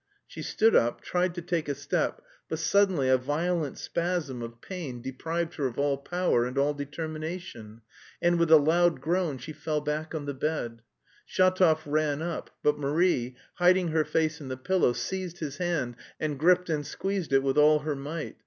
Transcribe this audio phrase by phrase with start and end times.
[0.25, 4.99] She stood up, tried to take a step, but suddenly a violent spasm of pain
[4.99, 7.81] deprived her of all power and all determination,
[8.19, 10.81] and with a loud groan she fell back on the bed.
[11.31, 16.39] Shatov ran up, but Marie, hiding her face in the pillow, seized his hand and
[16.39, 18.37] gripped and squeezed it with all her might.